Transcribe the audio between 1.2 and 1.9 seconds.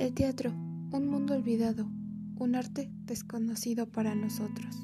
olvidado,